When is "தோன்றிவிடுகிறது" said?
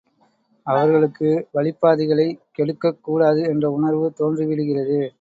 4.19-5.01